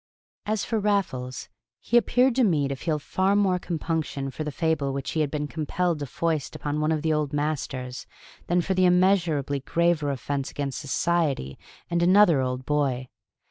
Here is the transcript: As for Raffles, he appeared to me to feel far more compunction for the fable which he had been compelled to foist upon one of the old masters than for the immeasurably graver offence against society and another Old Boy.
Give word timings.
As 0.47 0.65
for 0.65 0.79
Raffles, 0.79 1.47
he 1.79 1.95
appeared 1.95 2.33
to 2.37 2.43
me 2.43 2.67
to 2.67 2.75
feel 2.75 2.97
far 2.97 3.35
more 3.35 3.59
compunction 3.59 4.31
for 4.31 4.43
the 4.43 4.51
fable 4.51 4.93
which 4.93 5.11
he 5.11 5.19
had 5.21 5.29
been 5.29 5.47
compelled 5.47 5.99
to 5.99 6.07
foist 6.07 6.55
upon 6.55 6.79
one 6.81 6.91
of 6.91 7.03
the 7.03 7.13
old 7.13 7.33
masters 7.33 8.07
than 8.47 8.61
for 8.61 8.73
the 8.73 8.85
immeasurably 8.85 9.59
graver 9.59 10.09
offence 10.09 10.49
against 10.49 10.79
society 10.81 11.59
and 11.87 12.01
another 12.01 12.41
Old 12.41 12.65
Boy. 12.65 13.09